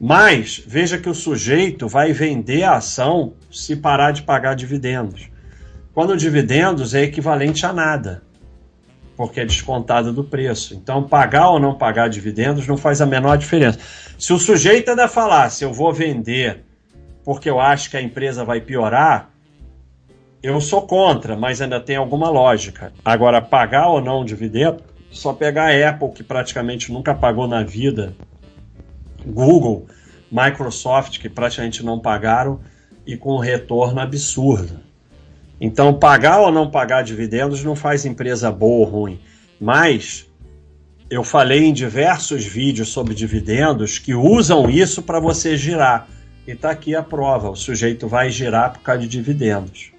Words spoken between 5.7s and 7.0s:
Quando dividendos